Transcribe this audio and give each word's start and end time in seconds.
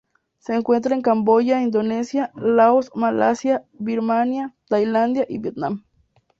Se 0.39 0.55
encuentra 0.55 0.95
en 0.95 1.03
Camboya, 1.03 1.61
Indonesia, 1.61 2.31
Laos, 2.33 2.89
Malasia, 2.95 3.65
Birmania, 3.73 4.55
Tailandia, 4.67 5.27
y 5.29 5.37
Vietnam. 5.37 5.83